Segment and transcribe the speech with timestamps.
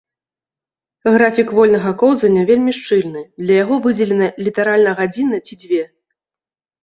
[1.15, 5.83] Графік вольнага коўзання вельмі шчыльны, для яго выдзелена літаральна гадзіна ці дзве.